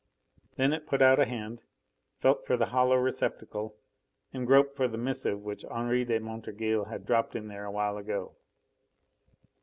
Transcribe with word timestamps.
Then 0.55 0.73
it 0.73 0.87
put 0.87 1.03
out 1.03 1.19
a 1.19 1.27
hand, 1.27 1.61
felt 2.17 2.43
for 2.43 2.57
the 2.57 2.65
hollow 2.73 2.95
receptacle 2.95 3.77
and 4.33 4.47
groped 4.47 4.75
for 4.75 4.87
the 4.87 4.97
missive 4.97 5.41
which 5.43 5.63
Henri 5.65 6.03
de 6.05 6.17
Montorgueil 6.19 6.85
had 6.85 7.05
dropped 7.05 7.35
in 7.35 7.49
there 7.49 7.65
a 7.65 7.71
while 7.71 7.97
ago. 7.99 8.31